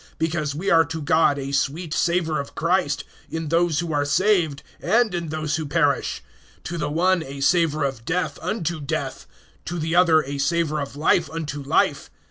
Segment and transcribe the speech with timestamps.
[0.19, 4.63] (15)Because we are to God a sweet savor of Christ, in those who are saved,
[4.81, 6.23] and in those who perish;
[6.63, 9.27] (16)to the one a savor of death unto death,
[9.65, 12.09] to the other a savor of life unto life.